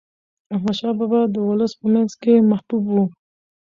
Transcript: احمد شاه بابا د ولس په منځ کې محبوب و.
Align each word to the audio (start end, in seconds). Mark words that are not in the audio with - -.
احمد 0.55 0.75
شاه 0.79 0.93
بابا 0.99 1.21
د 1.29 1.35
ولس 1.49 1.73
په 1.79 1.85
منځ 1.93 2.11
کې 2.21 2.47
محبوب 2.49 2.83
و. 2.89 2.95